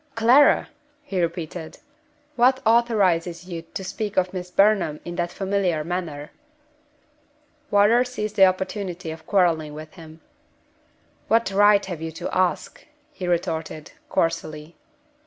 [0.15, 0.67] "Clara!"
[1.03, 1.77] he repeated.
[2.35, 6.31] "What authorizes you to speak of Miss Burnham in that familiar manner?"
[7.69, 10.21] Wardour seized the opportunity of quarreling with him.
[11.27, 12.83] "What right have you to ask?"
[13.13, 14.75] he retorted, coarsely.